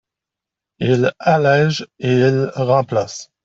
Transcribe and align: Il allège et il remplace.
Il 0.79 1.13
allège 1.19 1.85
et 1.99 2.11
il 2.13 2.51
remplace. 2.55 3.29